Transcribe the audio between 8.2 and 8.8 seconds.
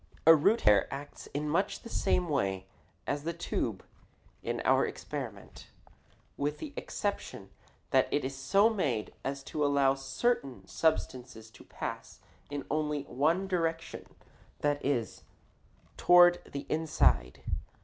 is so